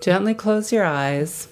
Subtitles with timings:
[0.00, 1.48] Gently close your eyes.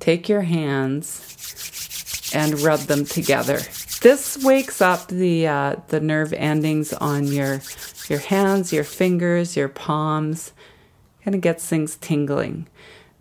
[0.00, 3.60] Take your hands and rub them together.
[4.02, 7.60] This wakes up the uh, the nerve endings on your
[8.08, 10.52] your hands, your fingers, your palms.
[11.24, 12.68] Kind of gets things tingling.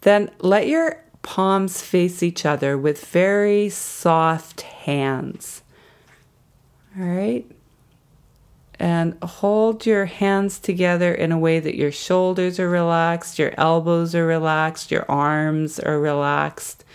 [0.02, 5.64] Then let your palms face each other with very soft hands.
[7.00, 7.55] All right
[8.86, 14.14] and hold your hands together in a way that your shoulders are relaxed, your elbows
[14.14, 16.86] are relaxed, your arms are relaxed.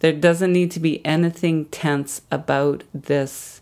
[0.00, 3.60] There doesn't need to be anything tense about this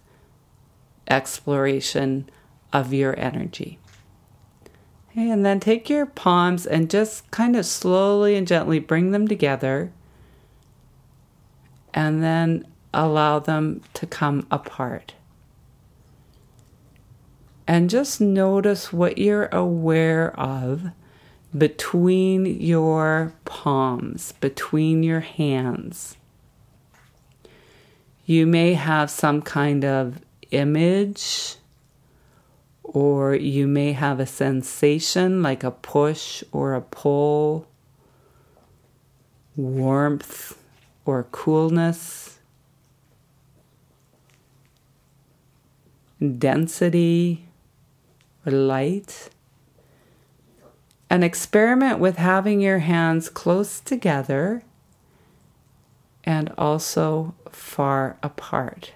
[1.09, 2.31] exploration
[2.73, 3.81] of your energy.
[5.17, 9.91] And then take your palms and just kind of slowly and gently bring them together
[11.93, 15.15] and then allow them to come apart
[17.71, 20.91] and just notice what you're aware of
[21.57, 26.17] between your palms, between your hands.
[28.27, 30.19] You may have some kind of
[30.51, 31.59] image,
[32.83, 37.69] or you may have a sensation like a push or a pull,
[39.55, 40.59] warmth
[41.05, 42.41] or coolness,
[46.37, 47.47] density
[48.45, 49.31] or light.
[51.09, 54.63] And experiment with having your hands close together
[56.23, 58.93] and also far apart.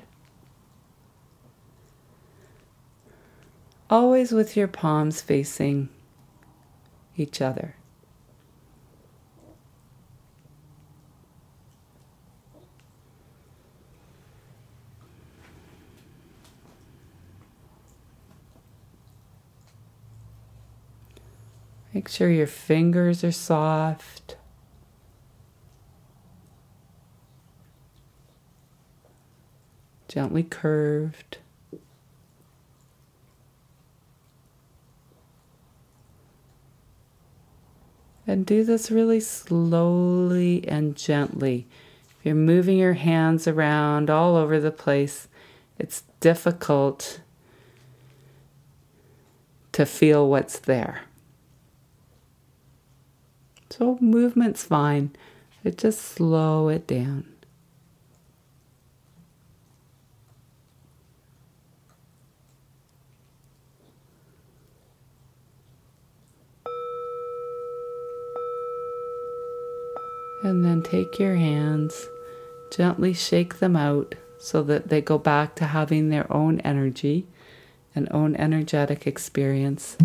[3.90, 5.88] Always with your palms facing
[7.16, 7.76] each other.
[21.94, 24.36] Make sure your fingers are soft.
[30.08, 31.38] Gently curved.
[38.26, 41.68] And do this really slowly and gently.
[42.18, 45.28] If you're moving your hands around all over the place,
[45.78, 47.20] it's difficult
[49.70, 51.02] to feel what's there.
[53.76, 55.10] So movement's fine,
[55.74, 57.24] just slow it down.
[70.44, 72.06] And then take your hands,
[72.70, 77.26] gently shake them out so that they go back to having their own energy
[77.92, 79.96] and own energetic experience.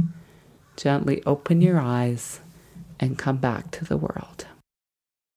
[0.75, 2.40] Gently open your eyes
[3.00, 4.46] and come back to the world.